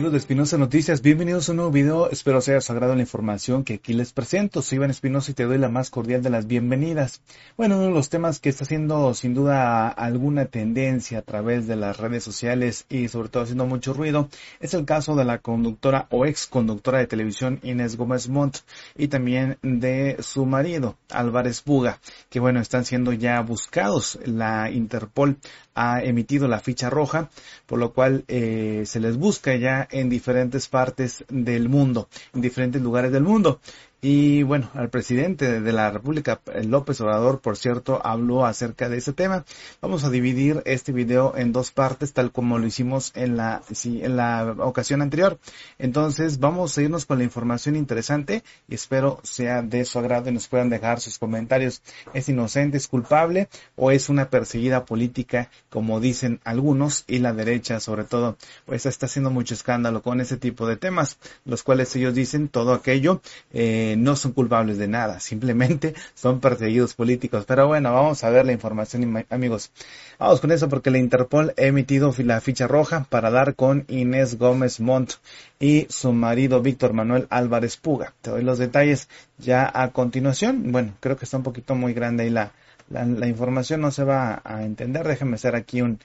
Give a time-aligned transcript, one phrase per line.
[0.00, 2.10] Amigos de Espinosa Noticias, bienvenidos a un nuevo video.
[2.10, 4.62] Espero sea sagrado la información que aquí les presento.
[4.62, 7.20] Soy Iván Espinosa y te doy la más cordial de las bienvenidas.
[7.58, 11.76] Bueno, uno de los temas que está haciendo sin duda alguna tendencia a través de
[11.76, 16.06] las redes sociales y sobre todo haciendo mucho ruido es el caso de la conductora
[16.08, 18.60] o ex conductora de televisión Inés Gómez Montt
[18.96, 24.18] y también de su marido Álvarez Buga, que bueno, están siendo ya buscados.
[24.24, 25.36] La Interpol
[25.74, 27.30] ha emitido la ficha roja,
[27.66, 32.80] por lo cual eh, se les busca ya en diferentes partes del mundo, en diferentes
[32.80, 33.60] lugares del mundo.
[34.02, 39.12] Y bueno, al presidente de la República, López Obrador, por cierto, habló acerca de ese
[39.12, 39.44] tema.
[39.82, 44.00] Vamos a dividir este video en dos partes, tal como lo hicimos en la, sí,
[44.02, 45.38] en la ocasión anterior.
[45.78, 50.32] Entonces, vamos a irnos con la información interesante y espero sea de su agrado y
[50.32, 51.82] nos puedan dejar sus comentarios.
[52.14, 57.80] ¿Es inocente, es culpable o es una perseguida política, como dicen algunos, y la derecha,
[57.80, 62.14] sobre todo, pues está haciendo mucho escándalo con ese tipo de temas, los cuales ellos
[62.14, 63.20] dicen todo aquello,
[63.52, 67.44] eh, no son culpables de nada, simplemente son perseguidos políticos.
[67.46, 69.70] Pero bueno, vamos a ver la información, amigos.
[70.18, 74.38] Vamos con eso porque la Interpol ha emitido la ficha roja para dar con Inés
[74.38, 75.14] Gómez Montt
[75.58, 78.14] y su marido Víctor Manuel Álvarez Puga.
[78.22, 80.72] Te doy los detalles ya a continuación.
[80.72, 82.52] Bueno, creo que está un poquito muy grande ahí la,
[82.90, 85.06] la información, no se va a entender.
[85.06, 86.00] Déjenme hacer aquí un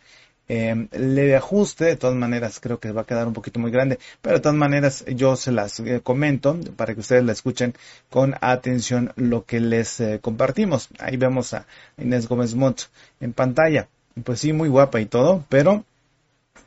[0.47, 3.99] eh, leve ajuste, de todas maneras creo que va a quedar un poquito muy grande,
[4.21, 7.73] pero de todas maneras yo se las eh, comento para que ustedes la escuchen
[8.09, 10.89] con atención lo que les eh, compartimos.
[10.99, 11.65] Ahí vemos a
[11.97, 12.83] Inés Gómez Montt
[13.19, 13.87] en pantalla.
[14.23, 15.83] Pues sí, muy guapa y todo, pero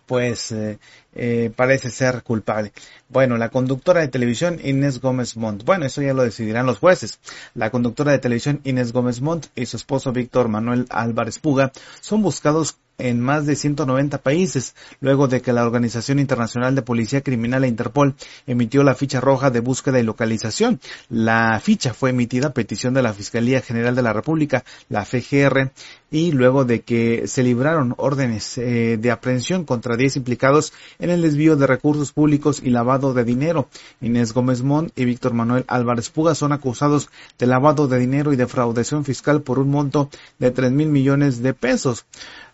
[0.08, 0.78] pues eh,
[1.14, 2.72] eh, parece ser culpable.
[3.10, 5.64] Bueno, la conductora de televisión Inés Gómez Montt.
[5.64, 7.20] Bueno, eso ya lo decidirán los jueces.
[7.54, 12.22] La conductora de televisión Inés Gómez Montt y su esposo Víctor Manuel Álvarez Puga son
[12.22, 17.64] buscados en más de 190 países, luego de que la Organización Internacional de Policía Criminal
[17.64, 18.14] e Interpol
[18.46, 20.80] emitió la ficha roja de búsqueda y localización.
[21.08, 25.70] La ficha fue emitida a petición de la Fiscalía General de la República, la FGR,
[26.10, 31.22] y luego de que se libraron órdenes eh, de aprehensión contra 10 implicados en el
[31.22, 33.68] desvío de recursos públicos y lavado de dinero.
[34.00, 38.36] Inés Gómez Mont y Víctor Manuel Álvarez Puga son acusados de lavado de dinero y
[38.36, 40.08] defraudación fiscal por un monto
[40.38, 42.06] de 3 mil millones de pesos.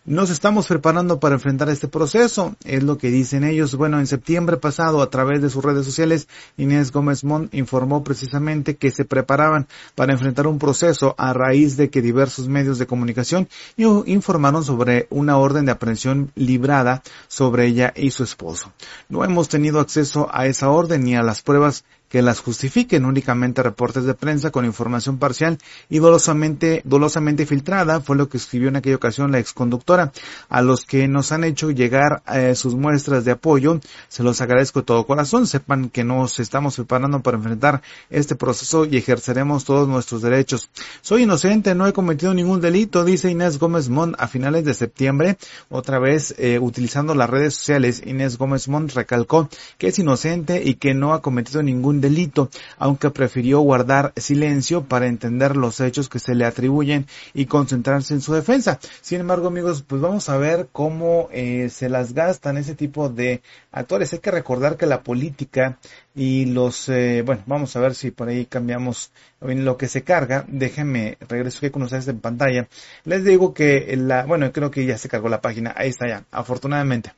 [0.07, 3.75] Nos estamos preparando para enfrentar este proceso, es lo que dicen ellos.
[3.75, 6.29] Bueno, en septiembre pasado, a través de sus redes sociales,
[6.59, 11.89] Inés Gómez Mont informó precisamente que se preparaban para enfrentar un proceso a raíz de
[11.89, 13.49] que diversos medios de comunicación
[13.79, 18.75] informaron sobre una orden de aprehensión librada sobre ella y su esposo.
[19.09, 21.83] No hemos tenido acceso a esa orden ni a las pruebas
[22.15, 25.59] que las justifiquen únicamente reportes de prensa con información parcial
[25.91, 30.13] y dolosamente, dolosamente filtrada, fue lo que escribió en aquella ocasión la exconductora.
[30.49, 34.79] A los que nos han hecho llegar eh, sus muestras de apoyo, se los agradezco
[34.79, 35.49] de todo corazón.
[35.49, 40.71] Sepan que nos estamos preparando para enfrentar este proceso y ejerceremos todos nuestros derechos.
[41.03, 45.37] Soy inocente, no he cometido ningún delito, dice Inés Gómez Mont a finales de septiembre.
[45.69, 49.49] Otra vez, eh, utilizando las redes sociales, Inés Gómez Mont recalcó
[49.79, 55.07] que es inocente y que no ha cometido ningún delito, aunque prefirió guardar silencio para
[55.07, 58.79] entender los hechos que se le atribuyen y concentrarse en su defensa.
[59.01, 63.43] Sin embargo, amigos, pues vamos a ver cómo eh, se las gastan ese tipo de
[63.73, 64.13] actores.
[64.13, 65.79] Hay que recordar que la política
[66.15, 69.11] y los, eh, bueno, vamos a ver si por ahí cambiamos
[69.41, 70.45] lo que se carga.
[70.47, 72.69] Déjenme, regreso aquí con ustedes en pantalla.
[73.05, 75.75] Les digo que la, bueno, creo que ya se cargó la página.
[75.77, 77.13] Ahí está ya, afortunadamente.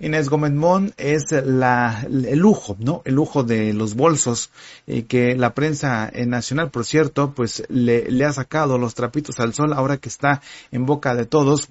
[0.00, 3.00] Inés Gómez Mon es la, el lujo, ¿no?
[3.06, 4.50] El lujo de los bolsos
[4.86, 9.54] y que la prensa nacional, por cierto, pues le, le ha sacado los trapitos al
[9.54, 11.70] sol ahora que está en boca de todos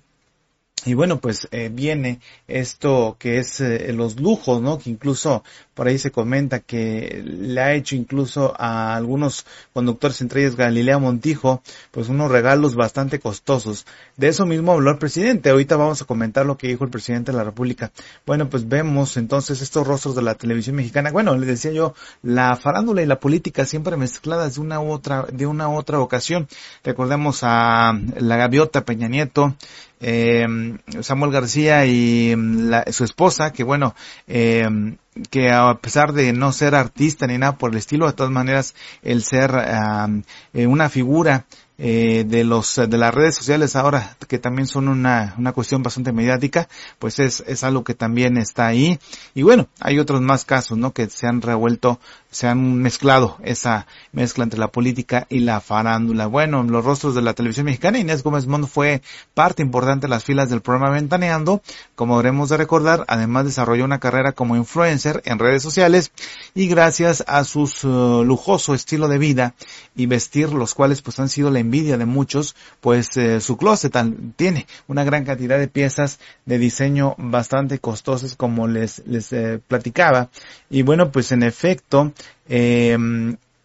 [0.85, 4.79] y bueno, pues eh, viene esto que es eh, los lujos, ¿no?
[4.79, 5.43] Que incluso
[5.75, 10.97] por ahí se comenta que le ha hecho incluso a algunos conductores, entre ellos Galilea
[10.97, 13.85] Montijo, pues unos regalos bastante costosos.
[14.17, 15.49] De eso mismo habló el presidente.
[15.49, 17.91] Ahorita vamos a comentar lo que dijo el presidente de la República.
[18.25, 21.11] Bueno, pues vemos entonces estos rostros de la televisión mexicana.
[21.11, 25.27] Bueno, le decía yo, la farándula y la política siempre mezcladas de una u otra,
[25.31, 26.47] de una u otra ocasión.
[26.83, 29.55] Recordemos a la gaviota Peña Nieto,
[30.01, 30.47] eh,
[31.01, 33.95] Samuel García y mm, su esposa, que bueno,
[34.27, 34.67] eh,
[35.29, 38.75] que a pesar de no ser artista ni nada por el estilo, de todas maneras,
[39.03, 39.51] el ser
[40.53, 41.45] eh, una figura
[41.83, 46.11] eh, de los de las redes sociales ahora que también son una, una cuestión bastante
[46.11, 46.69] mediática
[46.99, 48.99] pues es, es algo que también está ahí
[49.33, 51.99] y bueno hay otros más casos no que se han revuelto
[52.31, 56.27] se han mezclado esa mezcla entre la política y la farándula.
[56.27, 59.01] Bueno, los rostros de la televisión mexicana, Inés Gómez Mont fue
[59.33, 61.61] parte importante de las filas del programa Ventaneando.
[61.95, 66.11] Como debemos de recordar, además desarrolló una carrera como influencer en redes sociales
[66.55, 69.53] y gracias a su uh, lujoso estilo de vida
[69.95, 73.95] y vestir, los cuales pues han sido la envidia de muchos, pues eh, su closet
[74.35, 80.29] tiene una gran cantidad de piezas de diseño bastante costosas como les, les eh, platicaba.
[80.69, 82.11] Y bueno, pues en efecto,
[82.49, 82.97] eh,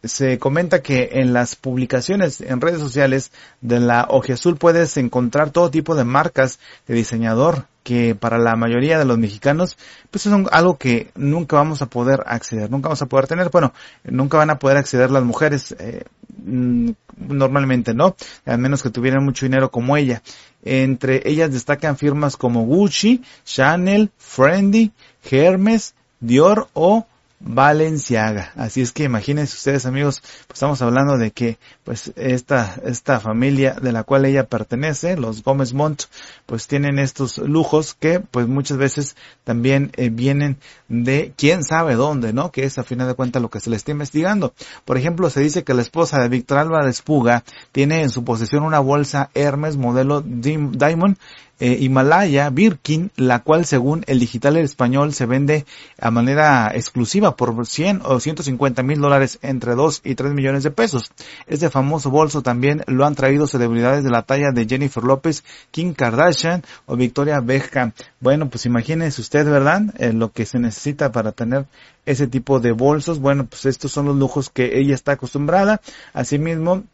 [0.09, 5.71] se comenta que en las publicaciones en redes sociales de la Azul puedes encontrar todo
[5.71, 9.79] tipo de marcas de diseñador que para la mayoría de los mexicanos
[10.11, 13.73] pues es algo que nunca vamos a poder acceder, nunca vamos a poder tener, bueno,
[14.03, 16.03] nunca van a poder acceder las mujeres eh,
[16.37, 18.17] mm, normalmente, ¿no?
[18.45, 20.21] A menos que tuvieran mucho dinero como ella.
[20.65, 24.91] Entre ellas destacan firmas como Gucci, Chanel, Friendly,
[25.31, 27.07] Hermes, Dior o
[27.39, 28.53] Valenciaga.
[28.57, 33.75] Así es que imagínense ustedes amigos, pues estamos hablando de que pues esta, esta familia
[33.75, 36.05] de la cual ella pertenece, los Gómez Montt,
[36.47, 42.33] pues tienen estos lujos que pues muchas veces también eh, vienen de quién sabe dónde,
[42.33, 42.51] ¿no?
[42.51, 44.55] Que es a final de cuentas lo que se le está investigando.
[44.85, 48.63] Por ejemplo, se dice que la esposa de Víctor Álvarez Puga tiene en su posesión
[48.63, 51.17] una bolsa Hermes modelo Diamond
[51.59, 55.65] eh, Himalaya Birkin, la cual según el digital español se vende
[55.99, 60.71] a manera exclusiva por 100 o 150 mil dólares entre 2 y 3 millones de
[60.71, 61.13] pesos.
[61.47, 65.95] Este famoso bolso también lo han traído celebridades de la talla de Jennifer López, Kim
[65.95, 67.93] Kardashian o Victoria Beckham.
[68.21, 69.83] Bueno, pues imagínense usted, ¿verdad?
[69.99, 71.67] Eh, lo que se necesita para tener
[72.05, 73.19] ese tipo de bolsos.
[73.19, 75.81] Bueno, pues estos son los lujos que ella está acostumbrada.
[76.13, 76.85] Asimismo,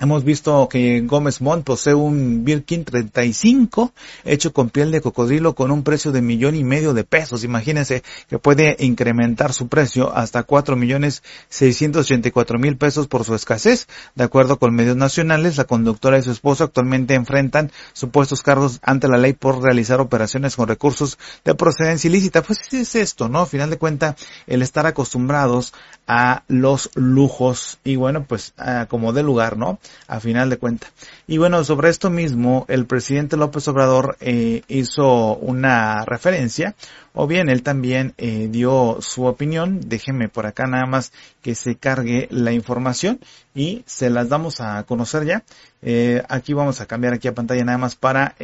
[0.00, 3.92] Hemos visto que Gómez Mont posee un Birkin 35
[4.24, 7.44] hecho con piel de cocodrilo con un precio de millón y medio de pesos.
[7.44, 13.36] Imagínense que puede incrementar su precio hasta cuatro millones seiscientos cuatro mil pesos por su
[13.36, 13.86] escasez.
[14.16, 19.06] De acuerdo con medios nacionales, la conductora y su esposo actualmente enfrentan supuestos cargos ante
[19.06, 22.42] la ley por realizar operaciones con recursos de procedencia ilícita.
[22.42, 23.42] Pues es esto, ¿no?
[23.42, 24.16] A final de cuentas,
[24.48, 25.72] el estar acostumbrados
[26.08, 28.54] a los lujos y bueno, pues
[28.88, 29.78] como de lugar, ¿no?
[30.06, 30.92] A final de cuentas.
[31.26, 36.74] Y bueno, sobre esto mismo, el presidente López Obrador eh, hizo una referencia,
[37.12, 39.80] o bien él también eh, dio su opinión.
[39.86, 43.20] Déjenme por acá nada más que se cargue la información
[43.54, 45.44] y se las damos a conocer ya.
[45.82, 48.34] Eh, aquí vamos a cambiar aquí a pantalla nada más para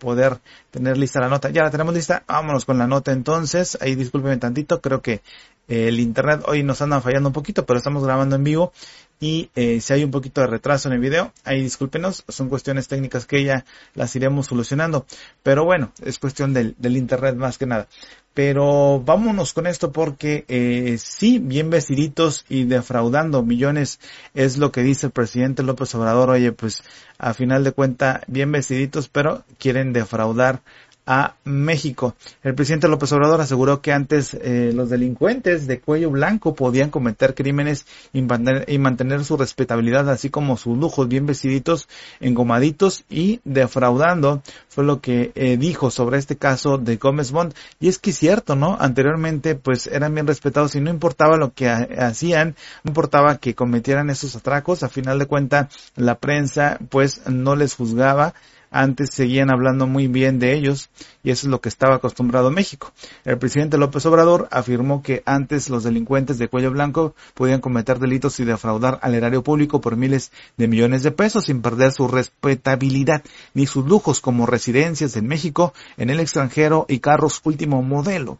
[0.00, 0.38] poder
[0.70, 1.50] tener lista la nota.
[1.50, 2.24] Ya la tenemos lista.
[2.26, 3.78] Vámonos con la nota entonces.
[3.80, 4.80] Ahí discúlpeme tantito.
[4.80, 5.20] Creo que
[5.68, 8.72] el internet hoy nos anda fallando un poquito, pero estamos grabando en vivo
[9.18, 12.86] y eh, si hay un poquito de retraso en el video, ahí discúlpenos, son cuestiones
[12.88, 13.64] técnicas que ya
[13.94, 15.06] las iremos solucionando.
[15.42, 17.88] Pero bueno, es cuestión del, del internet más que nada.
[18.34, 23.98] Pero vámonos con esto porque eh, sí, bien vestiditos y defraudando millones
[24.34, 26.28] es lo que dice el presidente López Obrador.
[26.28, 26.82] Oye, pues
[27.16, 30.60] a final de cuenta, bien vestiditos, pero quieren defraudar
[31.06, 32.16] a México.
[32.42, 37.34] El presidente López Obrador aseguró que antes eh, los delincuentes de cuello blanco podían cometer
[37.34, 41.88] crímenes y mantener, su respetabilidad, así como sus lujos bien vestiditos,
[42.20, 44.42] engomaditos y defraudando.
[44.68, 47.54] Fue lo que eh, dijo sobre este caso de Gómez Bond.
[47.78, 48.76] Y es que es cierto, ¿no?
[48.78, 54.10] Anteriormente pues eran bien respetados y no importaba lo que hacían, no importaba que cometieran
[54.10, 54.82] esos atracos.
[54.82, 58.34] A final de cuentas la prensa pues no les juzgaba
[58.70, 60.90] antes seguían hablando muy bien de ellos
[61.22, 62.92] y eso es lo que estaba acostumbrado México.
[63.24, 68.38] El presidente López Obrador afirmó que antes los delincuentes de cuello blanco podían cometer delitos
[68.40, 73.22] y defraudar al erario público por miles de millones de pesos sin perder su respetabilidad
[73.54, 78.38] ni sus lujos como residencias en México, en el extranjero y carros último modelo.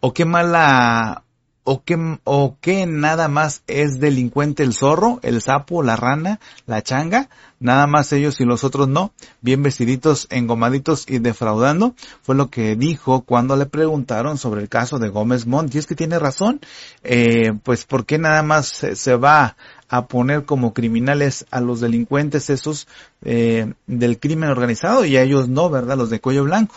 [0.00, 1.24] O qué mala
[1.64, 6.82] o que, o que nada más es delincuente el zorro, el sapo, la rana, la
[6.82, 7.28] changa,
[7.60, 12.74] nada más ellos y los otros no, bien vestiditos, engomaditos y defraudando, fue lo que
[12.74, 16.60] dijo cuando le preguntaron sobre el caso de Gómez Montt, y es que tiene razón,
[17.04, 19.56] eh, pues ¿por qué nada más se va
[19.90, 22.86] a poner como criminales a los delincuentes esos
[23.22, 25.98] eh, del crimen organizado y a ellos no, ¿verdad?
[25.98, 26.76] Los de cuello blanco.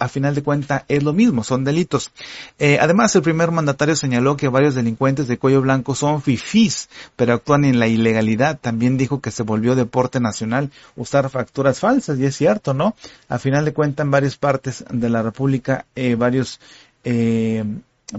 [0.00, 2.10] A final de cuentas es lo mismo, son delitos.
[2.58, 7.34] Eh, además, el primer mandatario señaló que varios delincuentes de cuello blanco son fifís, pero
[7.34, 8.58] actúan en la ilegalidad.
[8.58, 12.94] También dijo que se volvió deporte nacional usar facturas falsas y es cierto, ¿no?
[13.28, 16.60] A final de cuentas, en varias partes de la República, eh, varios
[17.04, 17.64] eh,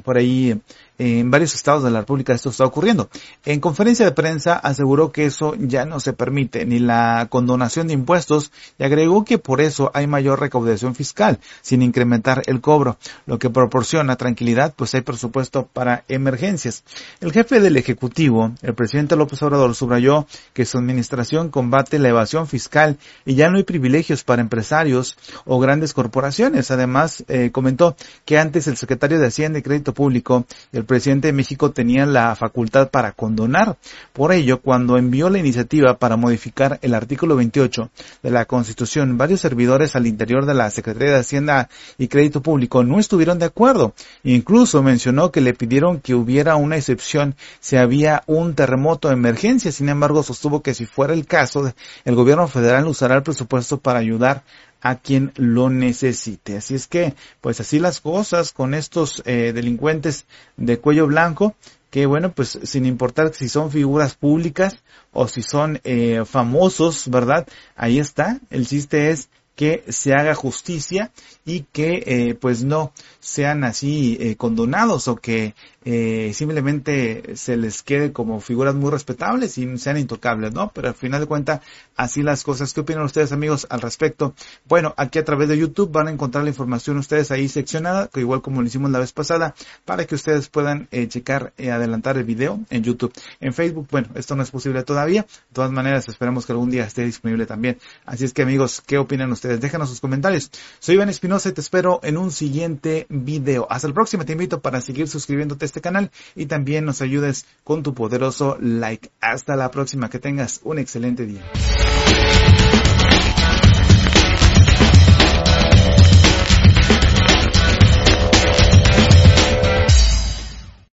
[0.03, 0.59] por ahí
[0.99, 3.09] en varios estados de la República esto está ocurriendo.
[3.45, 7.93] En conferencia de prensa aseguró que eso ya no se permite, ni la condonación de
[7.93, 13.39] impuestos, y agregó que por eso hay mayor recaudación fiscal, sin incrementar el cobro, lo
[13.39, 16.83] que proporciona tranquilidad, pues hay presupuesto para emergencias.
[17.21, 22.47] El jefe del Ejecutivo, el presidente López Obrador, subrayó que su administración combate la evasión
[22.47, 26.71] fiscal y ya no hay privilegios para empresarios o grandes corporaciones.
[26.71, 31.33] Además, eh, comentó que antes el secretario de Hacienda y Crédito Público el presidente de
[31.33, 33.77] México tenían la facultad para condonar.
[34.11, 37.91] Por ello, cuando envió la iniciativa para modificar el artículo 28
[38.23, 41.69] de la Constitución, varios servidores al interior de la Secretaría de Hacienda
[41.99, 43.93] y Crédito Público no estuvieron de acuerdo.
[44.23, 49.71] Incluso mencionó que le pidieron que hubiera una excepción si había un terremoto de emergencia.
[49.71, 51.71] Sin embargo, sostuvo que si fuera el caso,
[52.03, 54.43] el gobierno federal usará el presupuesto para ayudar
[54.81, 56.57] a quien lo necesite.
[56.57, 60.25] Así es que, pues así las cosas con estos eh, delincuentes
[60.57, 61.55] de cuello blanco,
[61.89, 64.77] que bueno, pues sin importar si son figuras públicas
[65.11, 67.47] o si son eh, famosos, ¿verdad?
[67.75, 68.39] Ahí está.
[68.49, 71.11] El chiste es que se haga justicia
[71.43, 75.53] y que eh, pues no sean así eh, condonados o que
[75.85, 80.71] eh, simplemente se les quede como figuras muy respetables y sean intocables, ¿no?
[80.73, 81.61] Pero al final de cuentas,
[81.95, 82.73] así las cosas.
[82.73, 84.33] ¿Qué opinan ustedes, amigos, al respecto?
[84.67, 88.19] Bueno, aquí a través de YouTube van a encontrar la información ustedes ahí seccionada, que
[88.19, 89.55] igual como lo hicimos la vez pasada,
[89.85, 93.13] para que ustedes puedan eh, checar y adelantar el video en YouTube.
[93.39, 95.21] En Facebook, bueno, esto no es posible todavía.
[95.21, 97.79] De todas maneras, esperemos que algún día esté disponible también.
[98.05, 99.61] Así es que, amigos, ¿qué opinan ustedes?
[99.61, 100.51] Déjanos sus comentarios.
[100.79, 103.67] Soy Iván Espinosa y te espero en un siguiente video.
[103.69, 104.25] Hasta el próximo.
[104.25, 109.09] Te invito para seguir suscribiéndote este canal y también nos ayudes con tu poderoso like.
[109.21, 111.41] Hasta la próxima, que tengas un excelente día.